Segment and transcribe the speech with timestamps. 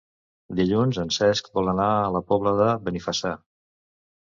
[0.59, 3.37] Dilluns en Cesc vol anar a la Pobla de Benifassà.